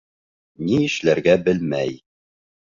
[0.69, 1.97] Ни эшләргә белмәй: